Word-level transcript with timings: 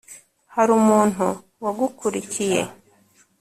hari 0.55 0.71
umuntu 0.79 1.25
wagukurikiye 1.63 2.61